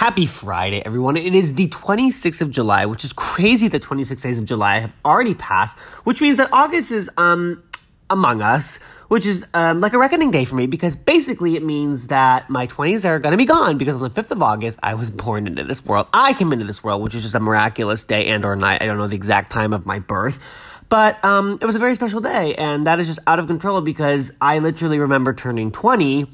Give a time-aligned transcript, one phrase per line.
[0.00, 1.18] Happy Friday, everyone.
[1.18, 4.92] It is the 26th of July, which is crazy that 26 days of July have
[5.04, 7.62] already passed, which means that August is, um,
[8.08, 8.78] among us,
[9.08, 12.66] which is, um, like a reckoning day for me because basically it means that my
[12.66, 15.64] 20s are gonna be gone because on the 5th of August, I was born into
[15.64, 16.06] this world.
[16.14, 18.80] I came into this world, which is just a miraculous day and or night.
[18.80, 20.40] I don't know the exact time of my birth.
[20.88, 23.82] But um, it was a very special day, and that is just out of control
[23.82, 26.26] because I literally remember turning 20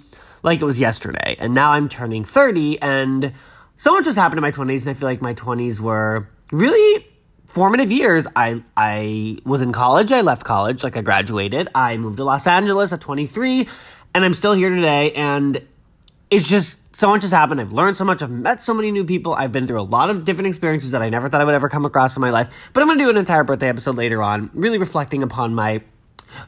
[0.45, 1.35] like it was yesterday.
[1.41, 3.33] And now I'm turning 30, and
[3.77, 7.07] so much has happened in my 20s, and I feel like my 20s were really
[7.47, 8.27] formative years.
[8.35, 11.69] I I was in college, I left college, like I graduated.
[11.75, 13.69] I moved to Los Angeles at 23,
[14.15, 15.67] and I'm still here today, and
[16.31, 17.61] it's just so much has happened.
[17.61, 18.23] I've learned so much.
[18.23, 19.35] I've met so many new people.
[19.35, 21.69] I've been through a lot of different experiences that I never thought I would ever
[21.69, 22.49] come across in my life.
[22.73, 25.83] But I'm going to do an entire birthday episode later on, really reflecting upon my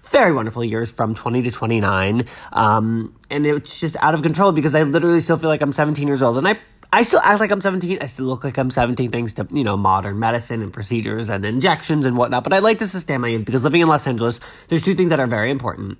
[0.04, 2.22] very wonderful years from 20 to 29.
[2.52, 6.06] Um, and it's just out of control because I literally still feel like I'm 17
[6.08, 6.38] years old.
[6.38, 6.58] And I,
[6.92, 7.98] I still act like I'm 17.
[8.00, 11.44] I still look like I'm 17 thanks to, you know, modern medicine and procedures and
[11.44, 12.44] injections and whatnot.
[12.44, 15.10] But I like to sustain my youth because living in Los Angeles, there's two things
[15.10, 15.98] that are very important.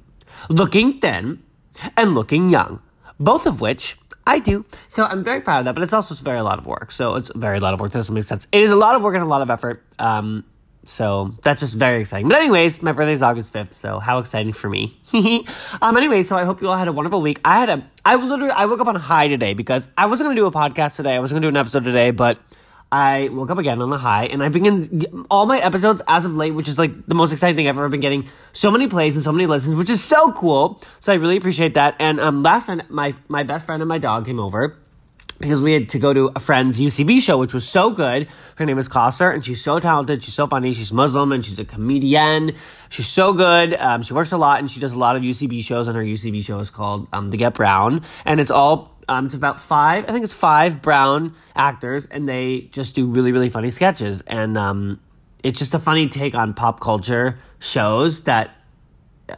[0.49, 1.43] Looking thin
[1.97, 2.81] and looking young.
[3.21, 4.65] Both of which I do.
[4.89, 6.91] So I'm very proud of that, but it's also very a lot of work.
[6.91, 7.93] So it's very a lot of work.
[7.93, 8.47] That doesn't make sense.
[8.53, 9.85] It is a lot of work and a lot of effort.
[9.99, 10.45] Um,
[10.89, 12.29] so that's just very exciting.
[12.29, 14.99] But anyways, my birthday is August 5th, so how exciting for me.
[15.83, 17.41] um anyway, so I hope you all had a wonderful week.
[17.45, 20.29] I had a I literally I woke up on a high today because I wasn't
[20.29, 21.15] gonna do a podcast today.
[21.15, 22.39] I wasn't gonna do an episode today, but
[22.91, 26.35] I woke up again on a high and I've been all my episodes as of
[26.35, 29.15] late, which is like the most exciting thing I've ever been getting so many plays
[29.15, 30.81] and so many listens, which is so cool.
[31.01, 31.97] So I really appreciate that.
[31.99, 34.79] And um last night my my best friend and my dog came over
[35.41, 38.29] because we had to go to a friend's UCB show, which was so good.
[38.57, 40.25] Her name is Kauser, and she's so talented.
[40.25, 40.73] She's so funny.
[40.73, 42.53] She's Muslim, and she's a comedian.
[42.89, 43.75] She's so good.
[43.75, 46.03] Um, she works a lot, and she does a lot of UCB shows, and her
[46.03, 50.05] UCB show is called um, The Get Brown, and it's all um, it's about five.
[50.09, 54.59] I think it's five brown actors, and they just do really, really funny sketches, and
[54.59, 55.01] um,
[55.45, 58.55] it's just a funny take on pop culture shows that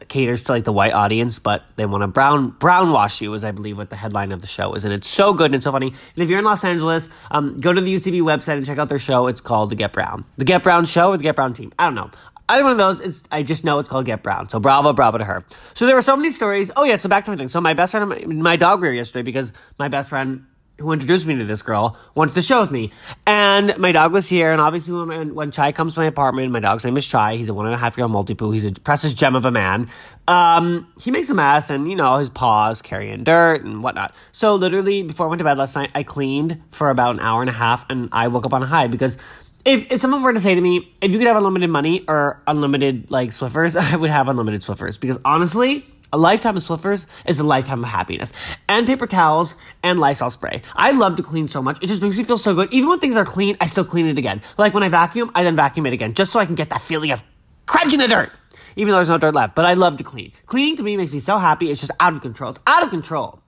[0.09, 3.45] caters to like the white audience, but they want to brown brown wash you, as
[3.45, 5.65] I believe what the headline of the show is, and it's so good and it's
[5.65, 5.89] so funny.
[5.89, 8.89] And if you're in Los Angeles, um, go to the UCB website and check out
[8.89, 9.27] their show.
[9.27, 11.73] It's called The Get Brown, The Get Brown Show, or The Get Brown Team.
[11.78, 12.11] I don't know.
[12.49, 14.49] Either one of those, it's, I just know it's called Get Brown.
[14.49, 15.45] So bravo, bravo to her.
[15.75, 16.71] So there were so many stories.
[16.77, 17.49] Oh yeah, so back to my thing.
[17.49, 20.47] So my best friend, my, my dog were yesterday because my best friend
[20.80, 22.91] who introduced me to this girl went to the show with me.
[23.26, 26.60] And my dog was here, and obviously when, when Chai comes to my apartment, my
[26.60, 27.36] dog's name is Chai.
[27.36, 28.52] He's a one and a half year old Maltipoo.
[28.52, 29.88] He's a precious gem of a man.
[30.26, 34.14] Um, he makes a mess, and you know, his paws carrying dirt and whatnot.
[34.32, 37.42] So literally, before I went to bed last night, I cleaned for about an hour
[37.42, 39.18] and a half, and I woke up on a high because
[39.64, 42.42] if, if someone were to say to me, if you could have unlimited money or
[42.47, 47.41] unlimited like Swiffers, I would have unlimited Swiffers because honestly, a lifetime of Swiffers is
[47.41, 48.32] a lifetime of happiness.
[48.69, 50.62] And paper towels and Lysol spray.
[50.75, 51.82] I love to clean so much.
[51.82, 52.72] It just makes me feel so good.
[52.72, 54.43] Even when things are clean, I still clean it again.
[54.59, 56.81] Like when I vacuum, I then vacuum it again, just so I can get that
[56.81, 57.22] feeling of
[57.66, 58.32] crunching the dirt.
[58.76, 59.54] Even though there's no dirt left.
[59.54, 60.32] But I love to clean.
[60.47, 61.71] Cleaning to me makes me so happy.
[61.71, 62.50] It's just out of control.
[62.50, 63.40] It's out of control.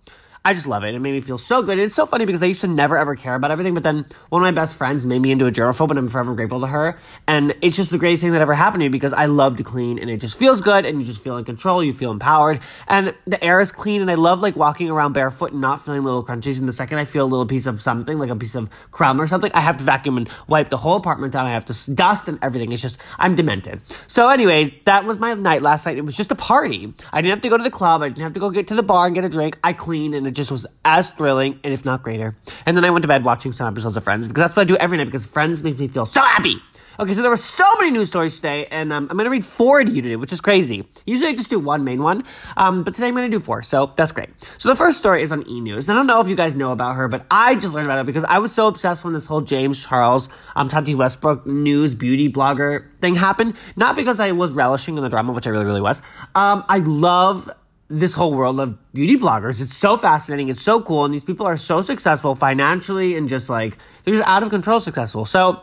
[0.45, 0.93] I just love it.
[0.93, 1.79] It made me feel so good.
[1.79, 4.43] It's so funny because I used to never ever care about everything, but then one
[4.43, 6.99] of my best friends made me into a germaphobe, and I'm forever grateful to her.
[7.29, 9.63] And it's just the greatest thing that ever happened to me because I love to
[9.63, 11.85] clean, and it just feels good, and you just feel in control.
[11.85, 12.59] You feel empowered,
[12.89, 16.03] and the air is clean, and I love like walking around barefoot and not feeling
[16.03, 16.59] little crunchies.
[16.59, 19.21] And the second I feel a little piece of something, like a piece of crumb
[19.21, 21.47] or something, I have to vacuum and wipe the whole apartment down.
[21.47, 22.73] I have to dust and everything.
[22.73, 23.81] It's just I'm demented.
[24.09, 25.99] So, anyways, that was my night last night.
[25.99, 26.93] It was just a party.
[27.13, 28.03] I didn't have to go to the club.
[28.03, 29.57] I didn't have to go get to the bar and get a drink.
[29.63, 32.35] I cleaned, and it just was as thrilling and if not greater.
[32.65, 34.65] And then I went to bed watching some episodes of Friends because that's what I
[34.65, 36.57] do every night because Friends makes me feel so happy.
[36.99, 39.47] Okay, so there were so many news stories today, and um, I'm going to read
[39.47, 40.87] four to you today, which is crazy.
[41.07, 42.25] Usually I just do one main one,
[42.57, 44.29] um, but today I'm going to do four, so that's great.
[44.59, 45.61] So the first story is on E!
[45.61, 45.89] News.
[45.89, 48.07] I don't know if you guys know about her, but I just learned about it
[48.07, 52.31] because I was so obsessed when this whole James Charles, um, Tati Westbrook news beauty
[52.31, 53.55] blogger thing happened.
[53.75, 56.03] Not because I was relishing in the drama, which I really, really was.
[56.35, 57.51] Um, I love
[57.93, 59.61] this whole world of beauty bloggers.
[59.61, 60.49] It's so fascinating.
[60.49, 61.05] It's so cool.
[61.05, 64.81] And these people are so successful financially and just like, they're just out of control
[64.81, 65.25] successful.
[65.27, 65.61] So,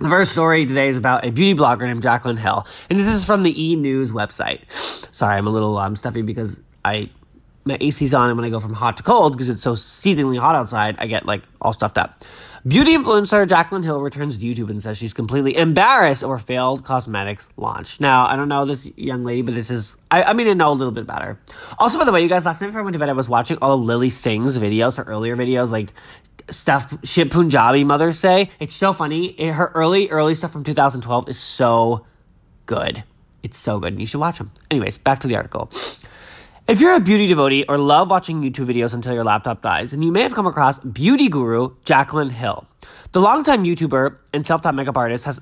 [0.00, 2.66] the first story today is about a beauty blogger named Jaclyn Hill.
[2.90, 3.76] And this is from the E!
[3.76, 4.60] News website.
[5.14, 7.10] Sorry, I'm a little um, stuffy because I
[7.64, 10.36] my AC's on and when I go from hot to cold because it's so seethingly
[10.36, 12.24] hot outside, I get like all stuffed up.
[12.64, 17.48] Beauty influencer Jaclyn Hill returns to YouTube and says she's completely embarrassed over failed cosmetics
[17.56, 18.00] launch.
[18.00, 20.70] Now, I don't know this young lady, but this is, I, I mean, I know
[20.70, 21.40] a little bit about her.
[21.80, 23.28] Also, by the way, you guys, last night before I went to bed, I was
[23.28, 25.92] watching all of Lilly Singh's videos, her earlier videos, like
[26.50, 28.50] stuff shit Punjabi mothers say.
[28.60, 29.26] It's so funny.
[29.30, 32.06] It, her early, early stuff from 2012 is so
[32.66, 33.02] good.
[33.42, 33.94] It's so good.
[33.94, 34.52] and You should watch them.
[34.70, 35.68] Anyways, back to the article.
[36.72, 40.00] If you're a beauty devotee or love watching YouTube videos until your laptop dies, then
[40.00, 42.66] you may have come across beauty guru Jaclyn Hill.
[43.12, 45.38] The longtime YouTuber and self-taught makeup artist has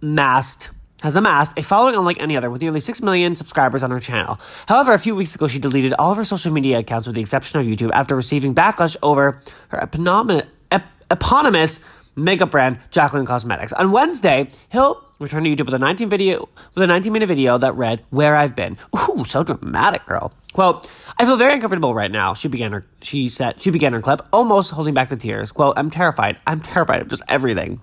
[0.00, 0.70] masked
[1.02, 4.38] has amassed a following unlike any other with nearly 6 million subscribers on her channel.
[4.68, 7.20] However, a few weeks ago, she deleted all of her social media accounts with the
[7.20, 11.80] exception of YouTube after receiving backlash over her eponymous, ep- eponymous
[12.14, 13.72] makeup brand, Jaclyn Cosmetics.
[13.72, 17.58] On Wednesday, Hill returned to YouTube with a 19 video with a 19 minute video
[17.58, 20.32] that read "Where I've Been." Ooh, so dramatic, girl.
[20.52, 22.34] Quote: I feel very uncomfortable right now.
[22.34, 25.52] She began her she said she began her clip, almost holding back the tears.
[25.52, 26.40] Quote: I'm terrified.
[26.46, 27.80] I'm terrified of just everything.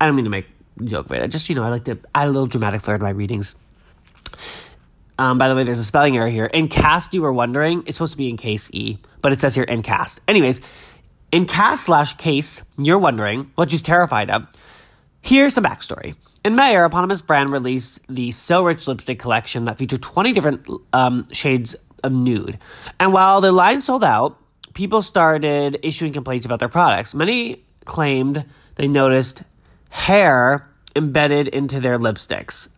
[0.00, 0.46] I don't mean to make
[0.80, 1.22] a joke of it.
[1.22, 3.56] I just, you know, I like to add a little dramatic flair to my readings.
[5.18, 6.46] Um, by the way, there's a spelling error here.
[6.46, 9.56] In cast, you were wondering, it's supposed to be in case E, but it says
[9.56, 10.20] here in cast.
[10.28, 10.60] Anyways,
[11.32, 14.46] in cast slash case, you're wondering what she's terrified of.
[15.20, 16.14] Here's some backstory.
[16.44, 20.68] In May, our eponymous brand released the So Rich lipstick collection that featured 20 different
[20.92, 22.58] um, shades of nude.
[22.98, 24.38] And while the line sold out,
[24.74, 27.14] people started issuing complaints about their products.
[27.14, 28.44] Many claimed
[28.76, 29.42] they noticed
[29.90, 32.68] hair embedded into their lipsticks.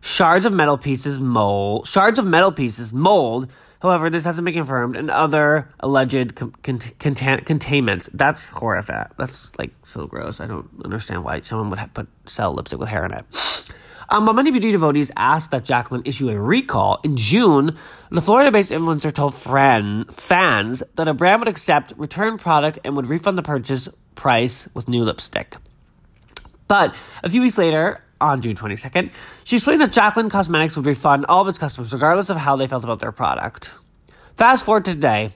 [0.00, 1.86] Shards of metal pieces mold.
[1.86, 3.50] Shards of metal pieces mold.
[3.82, 8.08] However, this hasn't been confirmed, and other alleged con- con- contain- containments.
[8.14, 9.08] That's horrific.
[9.18, 10.40] That's like so gross.
[10.40, 13.24] I don't understand why someone would have put sell lipstick with hair in it.
[14.08, 17.76] Um, many beauty devotees asked that Jaclyn issue a recall, in June,
[18.10, 22.94] the Florida based influencer told friend, fans that a brand would accept return product and
[22.94, 25.56] would refund the purchase price with new lipstick.
[26.68, 29.10] But a few weeks later, on June 22nd,
[29.44, 32.66] she explained that Jaclyn Cosmetics would refund all of its customers regardless of how they
[32.66, 33.74] felt about their product.
[34.36, 35.32] Fast forward to today,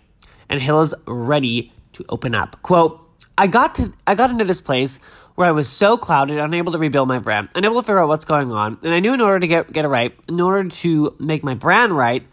[0.49, 2.61] and Hill is ready to open up.
[2.63, 3.01] Quote,
[3.37, 5.01] I got to I got into this place
[5.41, 8.27] where I was so clouded, unable to rebuild my brand, unable to figure out what's
[8.27, 11.17] going on, and I knew in order to get get it right, in order to
[11.19, 12.27] make my brand right,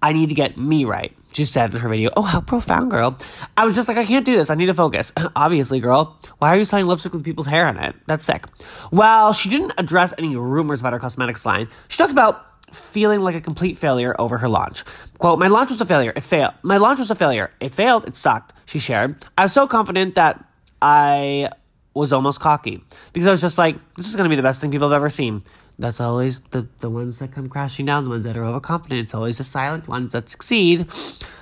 [0.00, 1.14] I need to get me right.
[1.34, 3.18] She said in her video, Oh, how profound, girl.
[3.58, 4.48] I was just like, I can't do this.
[4.48, 5.12] I need to focus.
[5.36, 6.18] Obviously, girl.
[6.38, 7.94] Why are you selling lipstick with people's hair in it?
[8.06, 8.46] That's sick.
[8.90, 11.68] Well, she didn't address any rumors about her cosmetics line.
[11.88, 12.42] She talked about
[12.72, 14.82] feeling like a complete failure over her launch.
[15.18, 16.14] Quote, My launch was a failure.
[16.16, 16.54] It failed.
[16.62, 17.50] My launch was a failure.
[17.60, 18.06] It failed.
[18.08, 18.54] It sucked.
[18.64, 19.22] She shared.
[19.36, 20.42] I was so confident that
[20.80, 21.50] I
[21.96, 24.60] was almost cocky because I was just like, this is going to be the best
[24.60, 25.42] thing people have ever seen.
[25.78, 29.00] That's always the, the ones that come crashing down, the ones that are overconfident.
[29.00, 30.90] It's always the silent ones that succeed.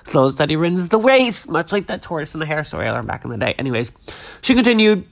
[0.05, 3.09] Slow steady wins the race, much like that tortoise in the hare story I learned
[3.09, 3.55] back in the day.
[3.59, 3.93] Anyways,
[4.43, 5.07] she continued,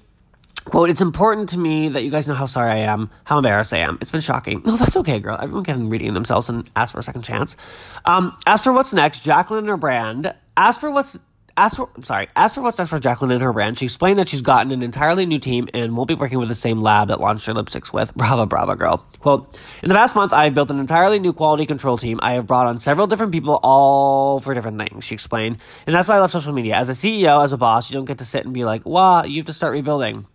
[0.64, 3.72] quote, It's important to me that you guys know how sorry I am, how embarrassed
[3.72, 3.98] I am.
[4.00, 4.62] It's been shocking.
[4.64, 5.38] No, that's okay, girl.
[5.40, 7.56] Everyone can reading themselves and ask for a second chance.
[8.04, 11.18] Um, as for what's next, Jaclyn or brand, as for what's
[11.56, 14.28] as for sorry, as for what's next for Jaclyn and her brand, she explained that
[14.28, 17.20] she's gotten an entirely new team and won't be working with the same lab that
[17.20, 18.14] launched her lipsticks with.
[18.16, 19.04] Brava, brava, girl.
[19.20, 22.18] Quote, in the past month, I've built an entirely new quality control team.
[22.22, 25.58] I have brought on several different people, all for different things, she explained.
[25.86, 26.74] And that's why I love social media.
[26.74, 29.24] As a CEO, as a boss, you don't get to sit and be like, wow,
[29.24, 30.26] you have to start rebuilding.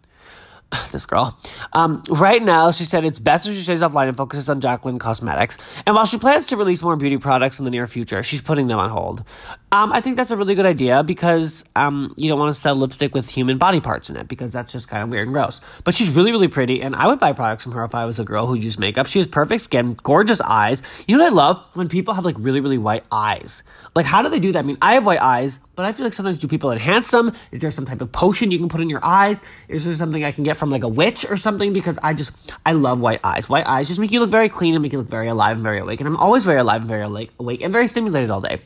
[0.91, 1.39] this girl.
[1.73, 4.99] Um, right now, she said it's best if she stays offline and focuses on Jaclyn
[4.99, 5.57] Cosmetics.
[5.85, 8.67] And while she plans to release more beauty products in the near future, she's putting
[8.67, 9.23] them on hold.
[9.71, 12.75] Um, I think that's a really good idea because um, you don't want to sell
[12.75, 15.61] lipstick with human body parts in it because that's just kind of weird and gross.
[15.83, 18.19] But she's really, really pretty, and I would buy products from her if I was
[18.19, 19.07] a girl who used makeup.
[19.07, 20.83] She has perfect skin, gorgeous eyes.
[21.07, 21.65] You know what I love?
[21.73, 23.63] When people have like really, really white eyes.
[23.95, 24.59] Like, how do they do that?
[24.59, 27.33] I mean, I have white eyes, but I feel like sometimes do people enhance them?
[27.51, 29.43] Is there some type of potion you can put in your eyes?
[29.67, 31.71] Is there something I can get from like a witch or something?
[31.71, 32.33] Because I just,
[32.65, 33.47] I love white eyes.
[33.47, 35.61] White eyes just make you look very clean and make you look very alive and
[35.63, 36.01] very awake.
[36.01, 38.59] And I'm always very alive and very awake and very stimulated all day.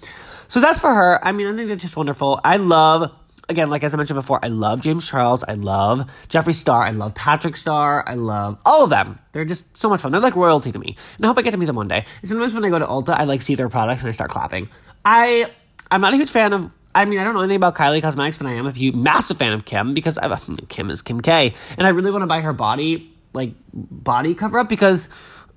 [0.47, 1.19] So that's for her.
[1.21, 2.39] I mean, I think that's just wonderful.
[2.45, 3.11] I love,
[3.49, 5.43] again, like as I mentioned before, I love James Charles.
[5.43, 6.81] I love Jeffree Star.
[6.81, 8.05] I love Patrick Star.
[8.07, 9.19] I love all of them.
[9.33, 10.13] They're just so much fun.
[10.13, 10.95] They're like royalty to me.
[11.17, 12.05] And I hope I get to meet them one day.
[12.23, 14.69] Sometimes when I go to Ulta, I like see their products and I start clapping.
[15.03, 15.51] I,
[15.91, 18.37] I'm not a huge fan of I mean, I don't know anything about Kylie Cosmetics,
[18.37, 20.37] but I am a huge massive fan of Kim because I,
[20.69, 24.59] Kim is Kim K, and I really want to buy her body like body cover
[24.59, 25.07] up because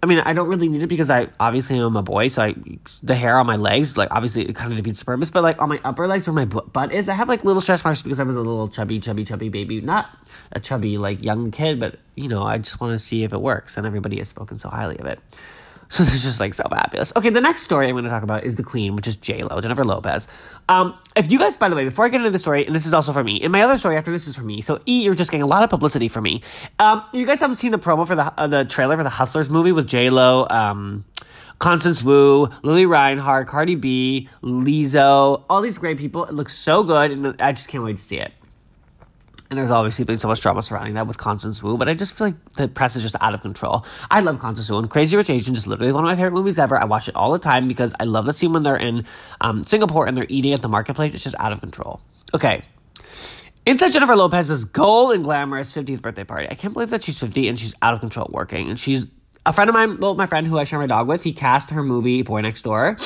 [0.05, 2.55] I mean, I don't really need it because I obviously am a boy, so I
[3.03, 5.31] the hair on my legs, like obviously it kind of defeats the purpose.
[5.31, 7.83] But like on my upper legs where my butt is, I have like little stretch
[7.85, 10.11] marks because I was a little chubby, chubby, chubby baby, not
[10.53, 13.41] a chubby like young kid, but you know, I just want to see if it
[13.41, 15.21] works, and everybody has spoken so highly of it.
[15.95, 17.13] So this is just like so fabulous.
[17.15, 19.45] Okay, the next story I'm going to talk about is the Queen, which is J
[19.45, 20.27] Lo, Jennifer Lopez.
[20.69, 22.85] Um, if you guys, by the way, before I get into the story, and this
[22.85, 24.61] is also for me, and my other story after this is for me.
[24.61, 26.43] So E, you're just getting a lot of publicity for me.
[26.81, 29.49] Um, you guys haven't seen the promo for the uh, the trailer for the Hustlers
[29.49, 31.05] movie with J Lo, um,
[31.61, 36.25] Constance Wu, Lili Reinhart, Cardi B, Lizzo, all these great people.
[36.25, 38.33] It looks so good, and I just can't wait to see it.
[39.51, 42.17] And there's obviously been so much drama surrounding that with Constance Wu, but I just
[42.17, 43.85] feel like the press is just out of control.
[44.11, 46.59] I love Constance Wu and Crazy Rich Asians is literally one of my favorite movies
[46.59, 46.77] ever.
[46.77, 49.05] I watch it all the time because I love the scene when they're in
[49.41, 51.15] um, Singapore and they're eating at the marketplace.
[51.15, 52.01] It's just out of control.
[52.33, 52.63] Okay.
[53.67, 56.49] Inside Jennifer Lopez's goal and glamorous 50th birthday party.
[56.51, 58.69] I can't believe that she's 50 and she's out of control working.
[58.71, 59.07] And she's
[59.47, 61.71] a friend of mine, well, my friend who I share my dog with, he cast
[61.71, 62.97] her movie Boy Next Door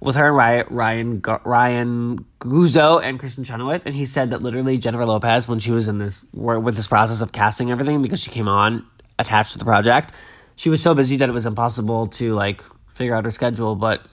[0.00, 4.78] with her and Ryan Ryan, Ryan Guzzo and Kristin Chenoweth, and he said that literally
[4.78, 8.30] Jennifer Lopez, when she was in this with this process of casting everything, because she
[8.30, 8.86] came on
[9.18, 10.12] attached to the project,
[10.56, 12.62] she was so busy that it was impossible to like
[12.92, 13.74] figure out her schedule.
[13.74, 14.04] But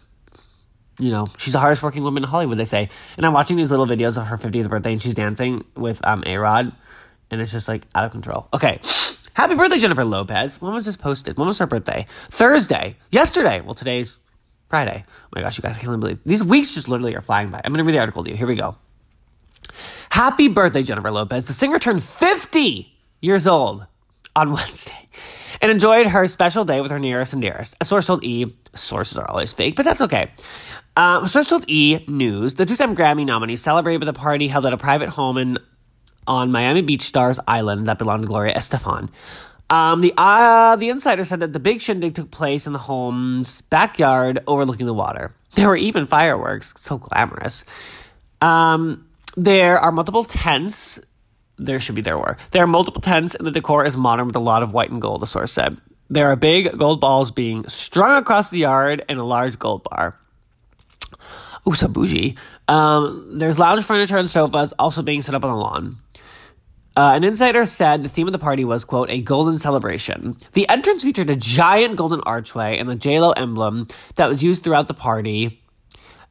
[0.99, 2.89] you know, she's the hardest working woman in Hollywood, they say.
[3.17, 6.23] And I'm watching these little videos of her 50th birthday, and she's dancing with um
[6.25, 6.71] A Rod,
[7.31, 8.47] and it's just like out of control.
[8.53, 8.79] Okay.
[9.35, 10.61] Happy birthday, Jennifer Lopez.
[10.61, 11.37] When was this posted?
[11.37, 12.05] When was her birthday?
[12.29, 12.95] Thursday.
[13.09, 13.61] Yesterday.
[13.61, 14.19] Well, today's
[14.73, 15.03] Friday.
[15.07, 17.61] Oh my gosh, you guys, I can't believe these weeks just literally are flying by.
[17.63, 18.35] I'm going to read the article to you.
[18.35, 18.75] Here we go.
[20.09, 21.45] Happy birthday, Jennifer Lopez.
[21.45, 23.85] The singer turned 50 years old
[24.35, 25.09] on Wednesday
[25.61, 27.75] and enjoyed her special day with her nearest and dearest.
[27.81, 30.31] A source told E, sources are always fake, but that's okay.
[30.97, 34.65] Um, a source told E News, the two-time Grammy nominee celebrated with a party held
[34.65, 35.59] at a private home in,
[36.25, 39.11] on Miami Beach Stars Island that belonged to Gloria Estefan.
[39.73, 43.61] Um, the uh, the insider said that the big shindig took place in the home's
[43.63, 45.33] backyard overlooking the water.
[45.55, 47.63] There were even fireworks, so glamorous.
[48.41, 50.99] Um, there are multiple tents.
[51.59, 52.37] There should be there were.
[52.49, 54.99] There are multiple tents, and the decor is modern with a lot of white and
[54.99, 55.21] gold.
[55.21, 55.77] The source said
[56.09, 60.17] there are big gold balls being strung across the yard and a large gold bar.
[61.67, 62.35] Ooh, so bougie.
[62.67, 65.97] Um, there's lounge furniture and sofas also being set up on the lawn.
[66.95, 70.37] Uh, an insider said the theme of the party was, quote, a golden celebration.
[70.53, 74.87] The entrance featured a giant golden archway and the JLo emblem that was used throughout
[74.87, 75.59] the party.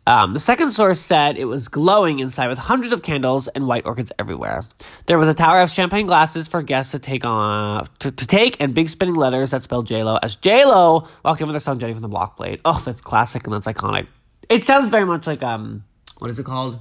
[0.07, 3.87] Um, the second source said it was glowing inside with hundreds of candles and white
[3.87, 4.65] orchids everywhere.
[5.07, 8.61] There was a tower of champagne glasses for guests to take on to, to take
[8.61, 11.93] and big spinning letters that spelled JLo as JLo walked in with her son Jenny
[11.93, 12.61] from the block played.
[12.65, 14.09] Oh, that's classic and that's iconic.
[14.49, 15.85] It sounds very much like um
[16.19, 16.81] what is it called?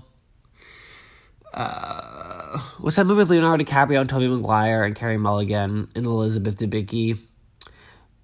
[1.54, 6.58] Uh, what's that movie with Leonardo DiCaprio and Tobey Maguire and Carey Mulligan and Elizabeth
[6.58, 7.20] Debicki?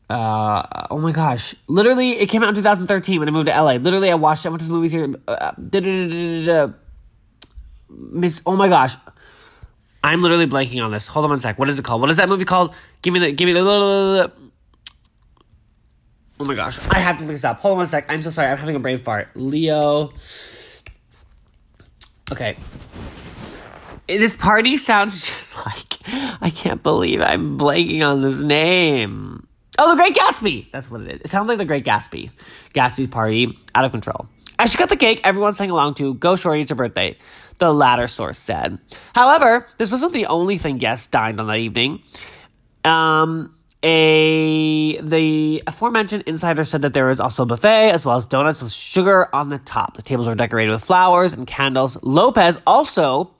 [0.10, 1.56] Uh, oh my gosh.
[1.68, 3.74] Literally, it came out in 2013 when I moved to LA.
[3.74, 4.46] Literally, I watched.
[4.46, 5.14] I went to the movies here.
[5.28, 6.72] Uh,
[7.90, 8.96] Miss, oh my gosh.
[10.04, 11.08] I'm literally blanking on this.
[11.08, 11.60] Hold on one sec.
[11.60, 12.02] What is it called?
[12.02, 12.74] What is that movie called?
[13.02, 14.32] Give me the, give me the,
[16.40, 16.80] oh my gosh.
[16.90, 17.60] I have to look this up.
[17.60, 18.06] Hold on one sec.
[18.10, 18.50] I'm so sorry.
[18.50, 19.30] I'm having a brain fart.
[19.36, 20.14] Leo.
[22.32, 22.58] Okay
[24.08, 25.98] this party sounds just like
[26.42, 29.48] I can't believe I'm blanking on this name.
[29.80, 30.72] Oh, the Great Gatsby.
[30.72, 31.22] That's what it is.
[31.22, 32.32] It sounds like the Great Gatsby.
[32.74, 34.28] Gatsby's party out of control.
[34.58, 37.18] As she cut the cake, everyone sang along to "Go Shorty, It's Your Birthday."
[37.60, 38.78] The latter source said.
[39.14, 42.04] However, this wasn't the only thing guests dined on that evening.
[42.84, 43.56] Um,
[43.88, 48.62] a the aforementioned insider said that there was also a buffet as well as donuts
[48.62, 49.96] with sugar on the top.
[49.96, 51.98] The tables were decorated with flowers and candles.
[52.03, 53.32] Lopez also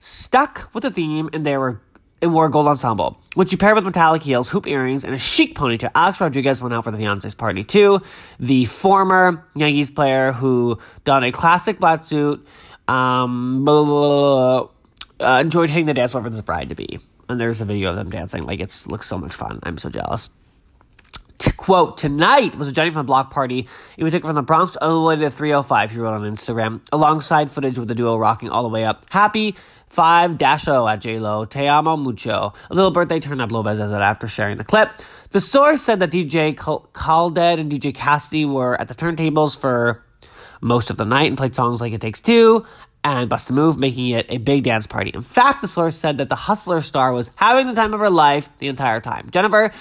[0.00, 1.80] stuck with the theme and they were
[2.20, 5.18] and wore a gold ensemble, which she paired with metallic heels, hoop earrings, and a
[5.18, 5.90] chic ponytail.
[5.94, 8.00] Alex Rodriguez went out for the fiance's party too.
[8.38, 12.44] The former Yankees player who donned a classic black suit,
[12.86, 14.68] um, blah, blah,
[15.18, 17.00] blah, uh, enjoyed hitting the dance floor for his bride to be.
[17.32, 18.44] And there's a video of them dancing.
[18.44, 19.58] Like it looks so much fun.
[19.62, 20.30] I'm so jealous
[21.62, 23.68] quote, tonight was a Johnny from the Block party.
[23.96, 26.80] It would take from the Bronx all the way to 305, he wrote on Instagram,
[26.92, 29.06] alongside footage with the duo rocking all the way up.
[29.10, 29.54] Happy
[29.86, 32.52] 5 0 at JLo, Te amo mucho.
[32.68, 34.90] A little birthday turn up Lopez as that after sharing the clip.
[35.30, 40.04] The source said that DJ Khaled and DJ Cassidy were at the turntables for
[40.60, 42.66] most of the night and played songs like It Takes Two
[43.04, 45.10] and Bust a Move, making it a big dance party.
[45.12, 48.10] In fact, the source said that the Hustler star was having the time of her
[48.10, 49.28] life the entire time.
[49.30, 49.72] Jennifer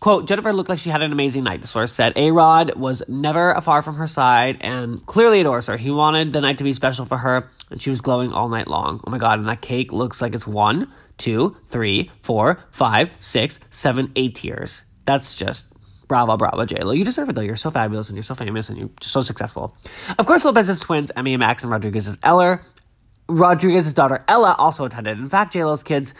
[0.00, 2.14] Quote, Jennifer looked like she had an amazing night, the source said.
[2.16, 5.76] A Rod was never far from her side and clearly adores her.
[5.76, 8.66] He wanted the night to be special for her, and she was glowing all night
[8.66, 9.02] long.
[9.06, 13.60] Oh my god, and that cake looks like it's one, two, three, four, five, six,
[13.68, 14.84] seven, eight tiers.
[15.04, 15.66] That's just
[16.10, 16.96] bravo, bravo, JLo.
[16.96, 17.40] You deserve it though.
[17.40, 19.76] You're so fabulous and you're so famous and you're so successful.
[20.18, 22.62] Of course, Lopez's twins, Emmy and Max and Rodriguez's Eller,
[23.28, 25.18] Rodriguez's daughter Ella also attended.
[25.18, 26.12] In fact, JLo's kids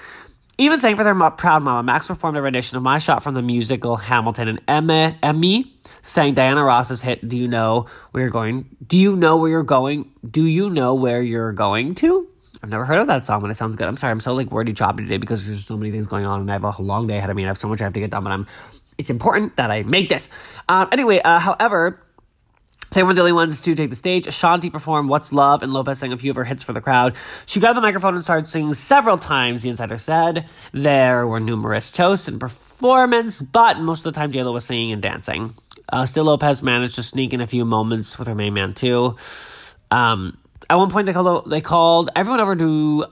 [0.59, 3.43] even sang for their proud mama, Max performed a rendition of my shot from the
[3.43, 8.77] musical Hamilton, and Emma, Emmy sang Diana Ross's hit "Do You Know Where You're Going?
[8.87, 10.13] Do you know where you're going?
[10.31, 12.29] Do you know where you're going to?"
[12.63, 13.89] I've never heard of that song, but it sounds good.
[13.89, 16.43] I'm sorry, I'm so like wordy choppy today because there's so many things going on,
[16.43, 17.85] and I have a long day ahead of me, and I have so much I
[17.85, 18.23] have to get done.
[18.23, 18.47] But I'm,
[19.01, 20.29] it's important that I make this.
[20.69, 22.01] Um, anyway, uh, however,
[22.93, 24.27] They were the only ones to take the stage.
[24.27, 27.15] Ashanti performed What's Love and Lopez sang a few of her hits for the crowd.
[27.47, 30.49] She grabbed the microphone and started singing several times, the insider said.
[30.73, 35.01] There were numerous toasts and performance, but most of the time JLo was singing and
[35.01, 35.55] dancing.
[35.89, 39.17] Uh, still, Lopez managed to sneak in a few moments with her main man, too.
[39.93, 40.37] Um,
[40.69, 43.07] at one point, they called, they called everyone over to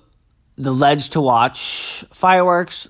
[0.56, 2.88] the ledge to watch fireworks.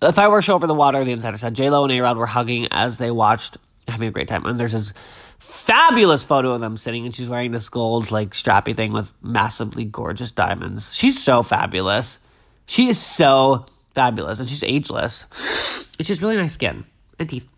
[0.00, 1.54] The fireworks show over the water, the insider said.
[1.54, 4.46] JLo and A-Rod were hugging as they watched, having a great time.
[4.46, 4.94] And there's this
[5.38, 9.84] fabulous photo of them sitting and she's wearing this gold like strappy thing with massively
[9.84, 10.94] gorgeous diamonds.
[10.94, 12.18] She's so fabulous.
[12.66, 15.24] She is so fabulous and she's ageless.
[15.98, 16.84] And she has really nice skin
[17.18, 17.48] and teeth.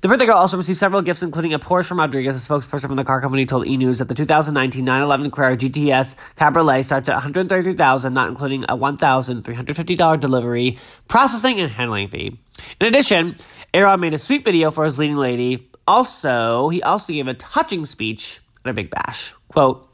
[0.00, 2.36] The birthday girl also received several gifts, including a Porsche from Rodriguez.
[2.36, 3.76] A spokesperson from the car company told E!
[3.76, 10.20] News that the 2019 911 Carrera GTS Cabriolet starts at 133000 not including a $1,350
[10.20, 12.38] delivery, processing, and handling fee.
[12.80, 13.36] In addition,
[13.74, 17.84] A-Rod made a sweet video for his leading lady, also, he also gave a touching
[17.84, 19.34] speech at a big bash.
[19.48, 19.89] Quote,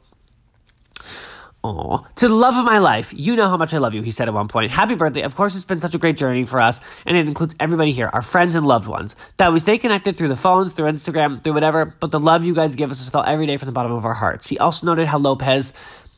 [1.67, 2.03] Aw.
[2.15, 4.27] To the love of my life, you know how much I love you, he said
[4.27, 4.71] at one point.
[4.71, 5.21] Happy birthday.
[5.21, 8.09] Of course, it's been such a great journey for us, and it includes everybody here,
[8.13, 9.15] our friends and loved ones.
[9.37, 12.53] That we stay connected through the phones, through Instagram, through whatever, but the love you
[12.53, 14.47] guys give us is felt every day from the bottom of our hearts.
[14.47, 15.73] He also noted how Lopez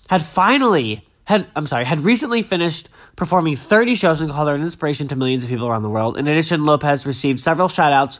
[0.10, 4.62] had finally, had, I'm sorry, had recently finished performing 30 shows and called her an
[4.62, 6.18] inspiration to millions of people around the world.
[6.18, 8.20] In addition, Lopez received several shout outs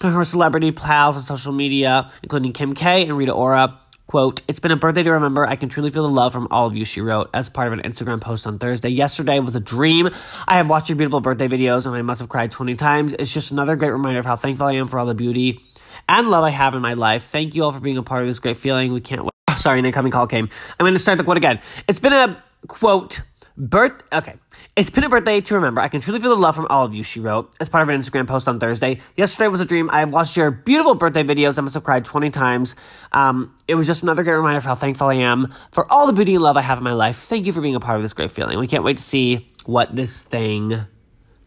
[0.00, 3.80] from her celebrity pals on social media, including Kim K and Rita Ora.
[4.06, 5.46] Quote, It's been a birthday to remember.
[5.46, 7.72] I can truly feel the love from all of you, she wrote, as part of
[7.72, 8.90] an Instagram post on Thursday.
[8.90, 10.10] Yesterday was a dream.
[10.46, 13.14] I have watched your beautiful birthday videos and I must have cried 20 times.
[13.14, 15.60] It's just another great reminder of how thankful I am for all the beauty
[16.08, 17.24] and love I have in my life.
[17.24, 18.92] Thank you all for being a part of this great feeling.
[18.92, 19.30] We can't wait.
[19.58, 20.48] sorry, an incoming call came.
[20.78, 21.60] I'm going to start the quote again.
[21.88, 23.22] It's been a, quote,
[23.56, 24.02] Birth.
[24.12, 24.34] Okay.
[24.74, 25.80] It's been a birthday to remember.
[25.80, 27.88] I can truly feel the love from all of you, she wrote, as part of
[27.88, 29.00] an Instagram post on Thursday.
[29.16, 29.88] Yesterday was a dream.
[29.92, 31.56] I have watched your beautiful birthday videos.
[31.56, 32.74] I must have cried 20 times.
[33.12, 36.12] Um, it was just another great reminder of how thankful I am for all the
[36.12, 37.16] beauty and love I have in my life.
[37.16, 38.58] Thank you for being a part of this great feeling.
[38.58, 40.70] We can't wait to see what this thing,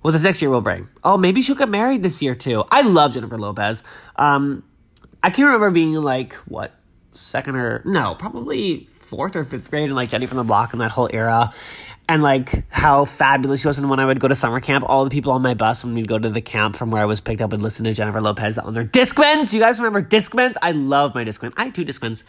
[0.02, 0.88] what this next year will bring.
[1.04, 2.64] Oh, maybe she'll get married this year too.
[2.72, 3.84] I love Jennifer Lopez.
[4.16, 4.64] Um,
[5.22, 6.72] I can't remember being like, what,
[7.12, 10.82] second or, no, probably fourth or fifth grade and like Jenny from the Block and
[10.82, 11.54] that whole era
[12.10, 13.78] and like how fabulous she was.
[13.78, 15.94] And when I would go to summer camp, all the people on my bus when
[15.94, 18.22] we'd go to the camp from where I was picked up would listen to Jennifer
[18.22, 19.54] Lopez on their Discmans.
[19.54, 20.56] You guys remember Discmans?
[20.62, 21.54] I love my Discmans.
[21.58, 22.24] I two Discmans.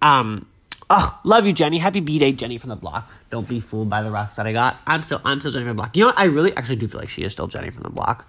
[0.00, 0.46] Um,
[0.88, 1.78] oh, love you, Jenny.
[1.78, 3.10] Happy B Day, Jenny from the block.
[3.30, 4.80] Don't be fooled by the rocks that I got.
[4.86, 5.96] I'm so I'm so Jenny from the block.
[5.96, 6.18] You know what?
[6.18, 8.28] I really actually do feel like she is still Jenny from the block.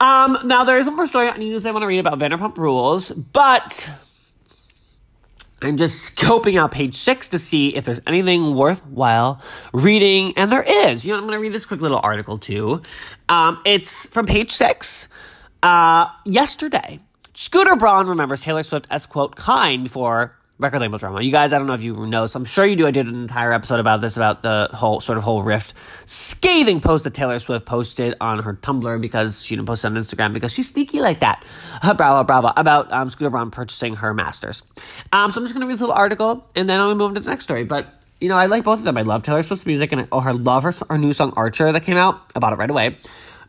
[0.00, 2.56] Um, now there is one more story on news I want to read about Vanderpump
[2.56, 3.90] Rules, but
[5.62, 9.42] I'm just scoping out page six to see if there's anything worthwhile
[9.72, 11.04] reading, and there is.
[11.04, 12.82] You know, I'm going to read this quick little article too.
[13.28, 15.08] Um, it's from page six.
[15.62, 17.00] Uh, yesterday,
[17.34, 21.22] Scooter Braun remembers Taylor Swift as quote kind before record label drama.
[21.22, 22.86] You guys, I don't know if you know, so I'm sure you do.
[22.86, 25.74] I did an entire episode about this, about the whole sort of whole rift.
[26.06, 29.94] Scathing post that Taylor Swift posted on her Tumblr because she didn't post it on
[29.94, 31.44] Instagram because she's sneaky like that.
[31.82, 32.52] Uh, bravo, bravo.
[32.56, 34.62] About um, Scooter Braun purchasing her masters.
[35.12, 37.14] Um, so I'm just going to read this little article and then I'll move on
[37.14, 37.64] to the next story.
[37.64, 37.86] But
[38.20, 38.98] you know, I like both of them.
[38.98, 41.72] I love Taylor Swift's music and I oh, her love her, her new song Archer
[41.72, 42.20] that came out.
[42.36, 42.98] I bought it right away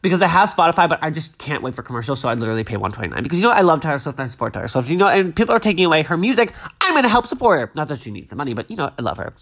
[0.01, 2.77] because I have Spotify, but I just can't wait for commercials, so I literally pay
[2.77, 3.23] one twenty nine.
[3.23, 4.89] Because you know I love Taylor Swift and I support Taylor Swift.
[4.89, 6.53] You know, and people are taking away her music.
[6.81, 7.71] I'm gonna help support her.
[7.75, 9.33] Not that she needs the money, but you know I love her.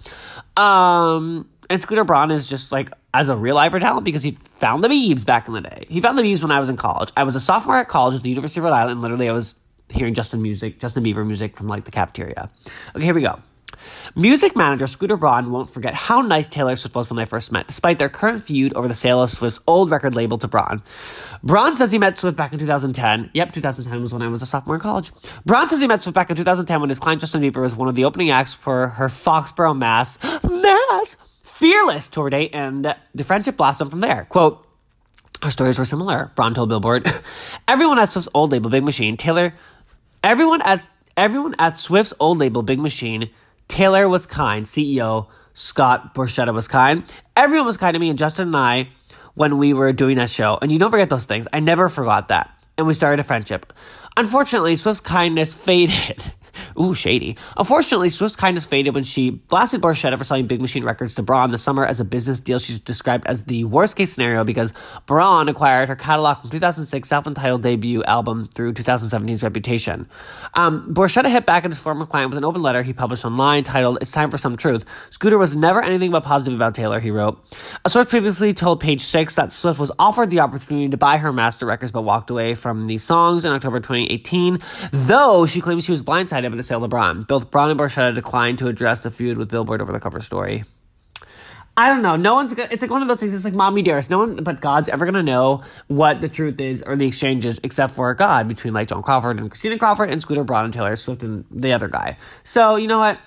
[0.61, 4.83] Um, and Scooter Braun is just like as a real Ivor talent because he found
[4.83, 5.85] the Biebs back in the day.
[5.89, 7.11] He found the Biebs when I was in college.
[7.15, 9.01] I was a sophomore at college at the University of Rhode Island.
[9.01, 9.55] Literally, I was
[9.91, 12.49] hearing Justin music, Justin Bieber music from like the cafeteria.
[12.95, 13.39] Okay, here we go.
[14.15, 17.67] Music manager Scooter Braun won't forget how nice Taylor Swift was when they first met,
[17.67, 20.81] despite their current feud over the sale of Swift's old record label to Braun.
[21.43, 23.31] Braun says he met Swift back in 2010.
[23.33, 25.11] Yep, 2010 was when I was a sophomore in college.
[25.45, 27.87] Braun says he met Swift back in 2010 when his client Justin Bieber was one
[27.87, 31.17] of the opening acts for her Foxborough Mass, Mass,
[31.59, 34.25] Fearless tour date, and the friendship blossomed from there.
[34.29, 34.65] Quote,
[35.43, 37.05] our stories were similar, Braun told Billboard.
[37.67, 39.53] everyone at Swift's old label, Big Machine, Taylor,
[40.23, 43.29] everyone at everyone at Swift's old label, Big Machine,
[43.69, 44.65] Taylor was kind.
[44.65, 47.03] CEO Scott Borchetta was kind.
[47.35, 48.89] Everyone was kind to me and Justin and I
[49.33, 50.57] when we were doing that show.
[50.61, 51.47] And you don't forget those things.
[51.51, 52.49] I never forgot that.
[52.77, 53.73] And we started a friendship.
[54.15, 56.33] Unfortunately, Swift's kindness faded.
[56.81, 57.35] Ooh, shady.
[57.57, 61.51] Unfortunately, Swift's kindness faded when she blasted Borchetta for selling Big Machine Records to Braun
[61.51, 64.71] this summer as a business deal she's described as the worst case scenario because
[65.05, 70.07] Braun acquired her catalog from 2006 self-entitled debut album through 2017's Reputation.
[70.53, 73.65] Um, Borchetta hit back at his former client with an open letter he published online
[73.65, 74.85] titled It's Time for Some Truth.
[75.09, 77.43] Scooter was never anything but positive about Taylor, he wrote.
[77.83, 81.33] A source previously told Page Six that Swift was offered the opportunity to buy her
[81.33, 84.59] master records but walked away from the songs in October 2018,
[84.91, 87.27] though she claims she was blindsided by the Sale LeBron.
[87.27, 90.63] Both Braun and Borchetta declined to address the feud with Billboard over the cover story.
[91.75, 92.15] I don't know.
[92.15, 92.51] No one's.
[92.51, 93.33] It's like one of those things.
[93.33, 94.09] It's like mommy dearest.
[94.09, 97.93] No one but God's ever gonna know what the truth is or the exchanges, except
[97.95, 101.23] for God between like Joan Crawford and Christina Crawford and Scooter Braun and Taylor Swift
[101.23, 102.17] and the other guy.
[102.43, 103.17] So you know what?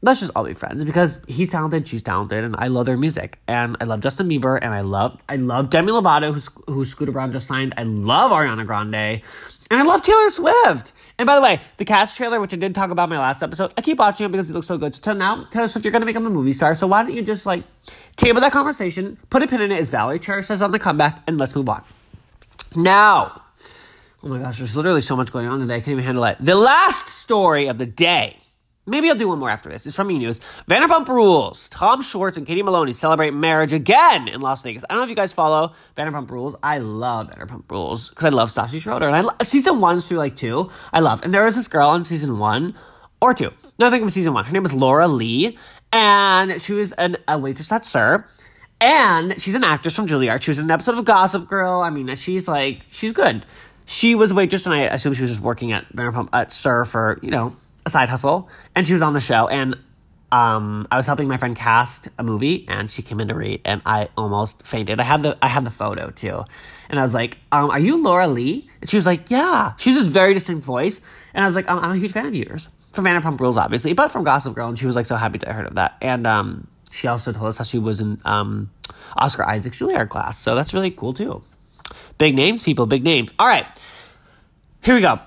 [0.00, 3.40] Let's just all be friends because he's talented, she's talented, and I love their music.
[3.46, 7.12] And I love Justin Bieber, and I love I love Demi Lovato, who's who Scooter
[7.12, 7.74] Braun just signed.
[7.76, 9.22] I love Ariana Grande,
[9.70, 10.92] and I love Taylor Swift.
[11.18, 13.42] And by the way, the cast trailer, which I did talk about in my last
[13.42, 14.94] episode, I keep watching it because it looks so good.
[14.94, 16.74] So now, Taylor Swift, you're going to become a movie star.
[16.74, 17.64] So why don't you just like
[18.16, 21.22] table that conversation, put a pin in it, as Valerie Cherry says on the comeback,
[21.26, 21.82] and let's move on.
[22.76, 23.42] Now,
[24.22, 25.76] oh my gosh, there's literally so much going on today.
[25.76, 26.36] I can't even handle it.
[26.40, 28.38] The last story of the day
[28.88, 29.86] Maybe I'll do one more after this.
[29.86, 30.18] It's from E!
[30.18, 30.40] News.
[30.68, 31.68] Vanderpump Rules.
[31.68, 34.84] Tom Schwartz and Katie Maloney celebrate marriage again in Las Vegas.
[34.88, 36.56] I don't know if you guys follow Vanderpump Rules.
[36.62, 39.06] I love Vanderpump Rules because I love Stassi Schroeder.
[39.06, 41.22] And I lo- season one through like two, I love.
[41.22, 42.74] And there was this girl on season one
[43.20, 43.52] or two.
[43.78, 44.44] No, I think it was season one.
[44.44, 45.58] Her name was Laura Lee.
[45.92, 48.28] And she was an, a waitress at SUR.
[48.80, 50.42] And she's an actress from Juilliard.
[50.42, 51.80] She was in an episode of Gossip Girl.
[51.80, 53.44] I mean, she's like, she's good.
[53.86, 56.84] She was a waitress, and I assume she was just working at Vanderpump at SUR
[56.84, 57.56] for, you know,
[57.88, 59.76] a side hustle, and she was on the show, and
[60.30, 63.62] um, I was helping my friend cast a movie, and she came in to read,
[63.64, 65.00] and I almost fainted.
[65.00, 66.44] I had the I had the photo too,
[66.88, 69.94] and I was like, um, "Are you Laura Lee?" And she was like, "Yeah." She's
[69.94, 71.00] this very distinct voice,
[71.32, 73.94] and I was like, "I'm, I'm a huge fan of yours from Vanderpump Rules, obviously,
[73.94, 75.96] but from Gossip Girl." And she was like, "So happy that I heard of that."
[76.02, 78.70] And um, she also told us how she was in um,
[79.16, 81.42] Oscar Isaac's Juilliard class, so that's really cool too.
[82.18, 83.32] Big names, people, big names.
[83.38, 83.66] All right,
[84.82, 85.20] here we go.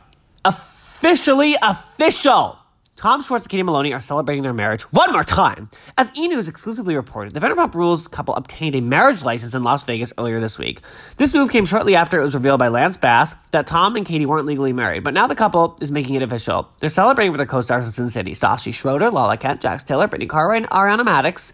[1.04, 2.60] Officially official.
[2.96, 5.68] Tom Schwartz and Katie Maloney are celebrating their marriage one more time.
[5.98, 6.28] As E!
[6.28, 10.40] News exclusively reported, the Vanderpump Rules couple obtained a marriage license in Las Vegas earlier
[10.40, 10.80] this week.
[11.18, 14.28] This move came shortly after it was revealed by Lance Bass that Tom and Katie
[14.28, 16.70] weren't legally married, but now the couple is making it official.
[16.82, 20.28] They're celebrating with their co-stars in Sin City, Stassi Schroeder, Lala Kent, Jax Taylor, Brittany
[20.28, 21.52] Cartwright, and Ariana Madix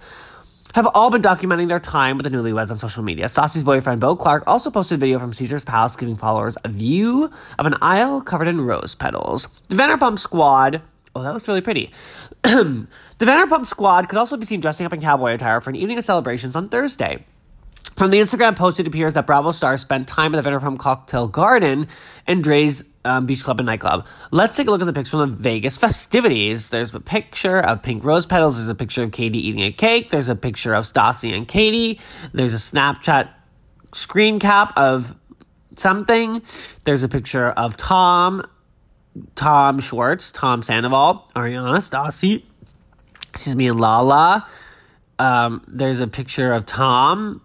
[0.76, 3.26] have all been documenting their time with the newlyweds on social media.
[3.26, 7.32] Stassi's boyfriend, Beau Clark, also posted a video from Caesar's Palace giving followers a view
[7.58, 9.48] of an aisle covered in rose petals.
[9.70, 10.82] The Vanderpump squad
[11.16, 11.92] Oh, that was really pretty.
[12.44, 12.88] the
[13.20, 16.04] Vanderpump squad could also be seen dressing up in cowboy attire for an evening of
[16.04, 17.26] celebrations on Thursday.
[17.98, 21.28] From the Instagram post, it appears that Bravo Star spent time at the Vanderpump Cocktail
[21.28, 21.88] Garden
[22.28, 24.06] and Drai's um, Beach Club and nightclub.
[24.32, 26.70] Let's take a look at the picture from the Vegas festivities.
[26.70, 28.58] There's a picture of pink rose petals.
[28.58, 30.12] There's a picture of Katie eating a cake.
[30.12, 32.00] There's a picture of Stassi and Katie.
[32.34, 33.30] There's a Snapchat
[33.94, 35.16] screen cap of
[35.76, 36.44] something.
[36.84, 38.44] There's a picture of Tom
[39.34, 42.44] Tom Schwartz, Tom Sandoval, Ariana Stassi,
[43.30, 44.48] excuse me, and Lala.
[45.18, 47.42] Um, there's a picture of Tom.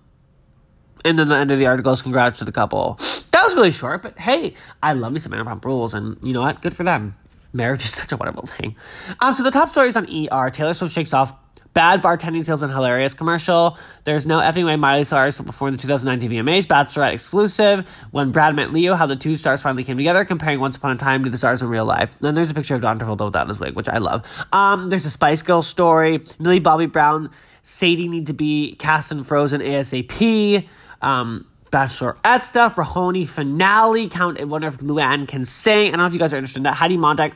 [1.04, 2.98] And then the end of the article is congrats to the couple.
[3.32, 6.42] That was really short, but hey, I love me some Vanderpump Rules, and you know
[6.42, 6.62] what?
[6.62, 7.16] Good for them.
[7.52, 8.76] Marriage is such a wonderful thing.
[9.20, 11.36] Um, so the top stories on ER: Taylor Swift shakes off
[11.74, 13.78] Bad bartending skills and hilarious commercial.
[14.04, 17.88] There's no effing way Miley Cyrus will perform the 2019 VMAs Bachelorette exclusive.
[18.10, 20.98] When Brad met Leo, how the two stars finally came together, comparing Once Upon a
[20.98, 22.10] Time to the stars in real life.
[22.20, 24.26] Then there's a picture of John Travolta without his wig, which I love.
[24.52, 26.20] Um, there's a Spice Girl story.
[26.38, 27.30] Millie Bobby Brown,
[27.62, 30.66] Sadie need to be cast in Frozen ASAP.
[31.02, 34.08] Um, Bachelorette stuff, Rahoni finale.
[34.08, 34.38] Count.
[34.38, 35.88] I wonder if Luann can sing.
[35.88, 36.74] I don't know if you guys are interested in that.
[36.74, 37.34] Heidi Montag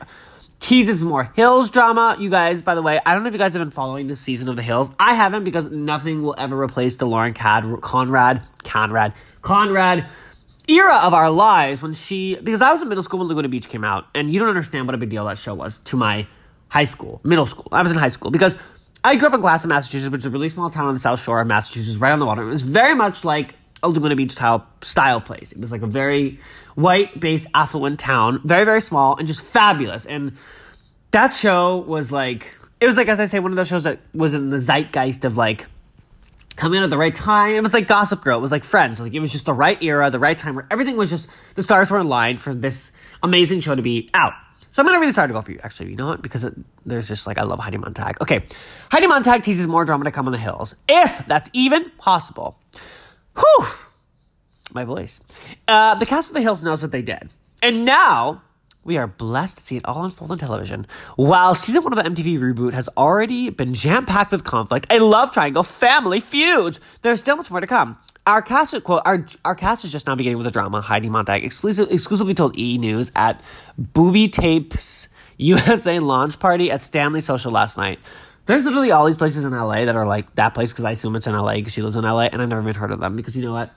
[0.59, 2.15] teases more Hills drama.
[2.19, 4.19] You guys, by the way, I don't know if you guys have been following this
[4.19, 4.91] season of The Hills.
[4.99, 10.05] I haven't because nothing will ever replace the Lauren Cad- Conrad, Conrad, Conrad
[10.67, 13.69] era of our lives when she, because I was in middle school when Laguna Beach
[13.69, 16.27] came out, and you don't understand what a big deal that show was to my
[16.69, 17.67] high school, middle school.
[17.71, 18.57] I was in high school because
[19.07, 21.23] I grew up in Glasson, Massachusetts, which is a really small town on the South
[21.23, 22.41] Shore of Massachusetts, right on the water.
[22.41, 25.53] It was very much like a Laguna Beach style style place.
[25.53, 26.41] It was like a very
[26.75, 30.05] white based affluent town, very very small and just fabulous.
[30.05, 30.35] And
[31.11, 33.99] that show was like it was like as I say one of those shows that
[34.13, 35.67] was in the zeitgeist of like
[36.57, 37.55] coming out at the right time.
[37.55, 38.39] It was like Gossip Girl.
[38.39, 38.99] It was like Friends.
[38.99, 41.63] Like it was just the right era, the right time where everything was just the
[41.63, 42.91] stars were aligned for this
[43.23, 44.33] amazing show to be out.
[44.71, 45.59] So I'm gonna read this article for you.
[45.63, 46.21] Actually, you know what?
[46.21, 46.53] Because it,
[46.85, 48.21] there's just like I love Heidi Montag.
[48.21, 48.43] Okay,
[48.91, 52.59] Heidi Montag teases more drama to come on the hills, if that's even possible.
[53.37, 53.67] Whew,
[54.73, 55.21] my voice.
[55.67, 57.29] Uh, the cast of The Hills knows what they did,
[57.61, 58.41] and now
[58.87, 60.87] we are blessed to see it all unfold on television.
[61.17, 64.99] While season one of the MTV reboot has already been jam packed with conflict, a
[64.99, 67.97] love triangle, family feuds, there's still much more to come.
[68.27, 70.81] Our cast, quote, our, our cast is just now beginning with a drama.
[70.81, 72.77] Heidi Montag exclusive, exclusively told E!
[72.77, 73.41] News at
[73.77, 77.99] Booby Tapes USA launch party at Stanley Social last night.
[78.45, 81.15] There's literally all these places in LA that are like that place because I assume
[81.15, 83.15] it's in LA because she lives in LA and I've never even heard of them
[83.15, 83.71] because you know what?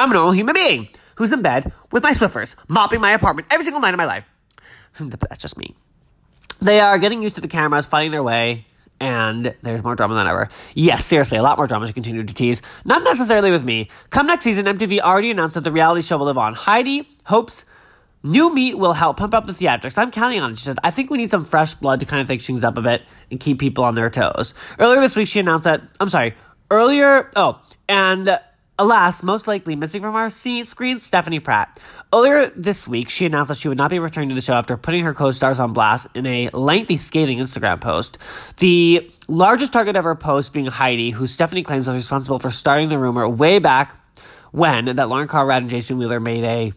[0.00, 3.62] I'm a normal human being who's in bed with my Swiffers, mopping my apartment every
[3.62, 4.24] single night of my life.
[4.98, 5.76] That's just me.
[6.60, 8.66] they are getting used to the cameras, finding their way,
[9.02, 10.48] and there's more drama than ever.
[10.74, 12.62] Yes, seriously, a lot more drama to continue to tease.
[12.84, 13.88] Not necessarily with me.
[14.10, 16.54] Come next season, MTV already announced that the reality show will live on.
[16.54, 17.64] Heidi hopes
[18.22, 19.98] new meat will help pump up the theatrics.
[19.98, 20.58] I'm counting on it.
[20.58, 22.78] She said, I think we need some fresh blood to kind of fix things up
[22.78, 24.54] a bit and keep people on their toes.
[24.78, 26.36] Earlier this week, she announced that, I'm sorry,
[26.70, 28.38] earlier, oh, and
[28.78, 31.78] Alas, most likely missing from our screen, Stephanie Pratt.
[32.12, 34.76] Earlier this week, she announced that she would not be returning to the show after
[34.78, 38.16] putting her co stars on blast in a lengthy, scathing Instagram post.
[38.58, 42.88] The largest target of her post being Heidi, who Stephanie claims was responsible for starting
[42.88, 43.94] the rumor way back
[44.52, 46.72] when that Lauren Conrad and Jason Wahler made a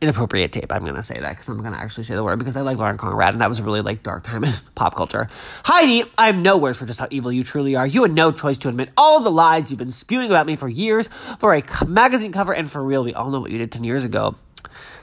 [0.00, 0.72] inappropriate tape.
[0.72, 2.98] I'm gonna say that because I'm gonna actually say the word because I like Lauren
[2.98, 5.28] Conrad and that was a really like dark time in pop culture.
[5.64, 7.86] Heidi, I have no words for just how evil you truly are.
[7.86, 10.68] You had no choice to admit all the lies you've been spewing about me for
[10.68, 13.04] years for a magazine cover and for real.
[13.04, 14.34] We all know what you did ten years ago.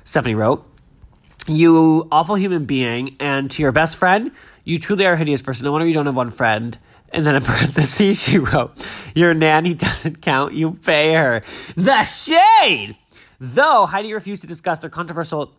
[0.04, 0.66] Stephanie wrote,
[1.48, 4.32] "You awful human being, and to your best friend,
[4.64, 5.66] you truly are a hideous person.
[5.66, 6.78] No wonder you don't have one friend."
[7.14, 11.44] And then in parentheses, she wrote, Your nanny doesn't count, you pay her.
[11.76, 12.98] The shade!
[13.40, 15.54] Though Heidi refused to discuss their controversial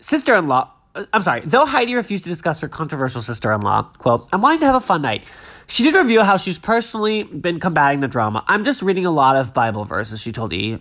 [0.00, 3.60] sister in law, uh, I'm sorry, though Heidi refused to discuss her controversial sister in
[3.60, 5.24] law, quote, I'm wanting to have a fun night.
[5.66, 8.44] She did reveal how she's personally been combating the drama.
[8.46, 10.78] I'm just reading a lot of Bible verses, she told E.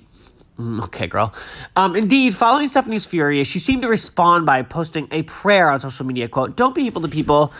[0.59, 1.33] Mm, okay, girl.
[1.75, 6.05] Um, indeed, following Stephanie's fury, she seemed to respond by posting a prayer on social
[6.05, 7.51] media, quote, Don't be hateful to people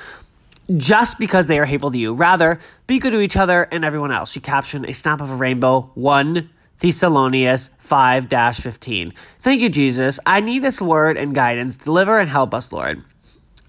[0.77, 2.13] just because they are hateful to you.
[2.13, 4.31] Rather, be good to each other and everyone else.
[4.31, 9.13] She captioned a snap of a rainbow, one Thessalonians 5 15.
[9.39, 10.19] Thank you, Jesus.
[10.25, 11.77] I need this word and guidance.
[11.77, 13.03] Deliver and help us, Lord.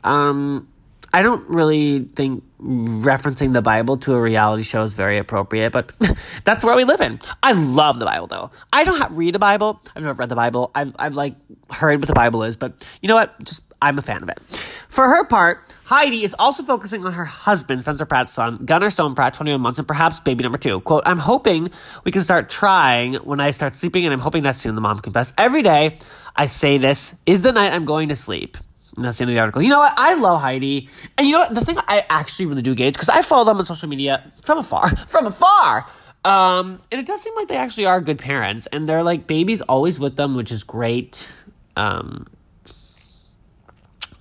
[0.04, 0.68] Um,
[1.12, 5.92] I don't really think referencing the Bible to a reality show is very appropriate, but
[6.44, 7.20] that's where we live in.
[7.42, 8.50] I love the Bible, though.
[8.72, 9.80] I don't have, read the Bible.
[9.94, 10.70] I've never read the Bible.
[10.74, 11.34] I've, I've like
[11.70, 13.34] heard what the Bible is, but you know what?
[13.44, 14.40] Just I'm a fan of it.
[14.88, 19.14] For her part, Heidi is also focusing on her husband, Spencer Pratt's son, Gunner Stone
[19.14, 20.80] Pratt, 21 months, and perhaps baby number two.
[20.80, 21.70] Quote, I'm hoping
[22.02, 24.98] we can start trying when I start sleeping, and I'm hoping that soon, the mom
[24.98, 25.34] confessed.
[25.38, 25.98] Every day
[26.34, 28.56] I say this is the night I'm going to sleep.
[28.96, 29.62] And that's the end of the article.
[29.62, 29.92] You know what?
[29.96, 30.88] I love Heidi.
[31.16, 31.54] And you know what?
[31.54, 34.58] The thing I actually really do gauge, because I follow them on social media from
[34.58, 35.86] afar, from afar.
[36.24, 38.66] Um, and it does seem like they actually are good parents.
[38.66, 41.28] And they're like babies always with them, which is great.
[41.76, 42.26] Um,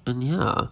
[0.06, 0.68] and yeah.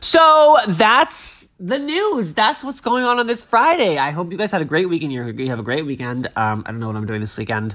[0.00, 2.34] So that's the news.
[2.34, 3.98] That's what's going on on this Friday.
[3.98, 5.12] I hope you guys had a great weekend.
[5.12, 6.26] You have a great weekend.
[6.36, 7.74] Um, I don't know what I'm doing this weekend.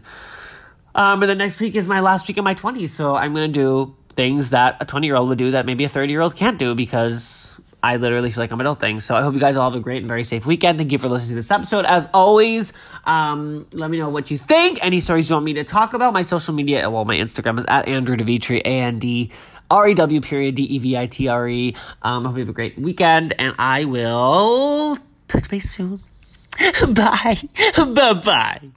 [0.95, 2.89] Um, and the next week is my last week of my 20s.
[2.89, 5.83] So I'm going to do things that a 20 year old would do that maybe
[5.83, 9.01] a 30 year old can't do because I literally feel like I'm adulting.
[9.01, 10.77] So I hope you guys all have a great and very safe weekend.
[10.77, 11.85] Thank you for listening to this episode.
[11.85, 12.73] As always,
[13.05, 14.83] um, let me know what you think.
[14.85, 16.13] Any stories you want me to talk about.
[16.13, 19.31] My social media, well, my Instagram is at Andrew Devitre, A N D
[19.71, 21.75] R E W period D E V I T R E.
[22.01, 26.01] Um, hope you have a great weekend, and I will touch base soon.
[26.89, 27.37] bye.
[27.77, 28.71] bye bye.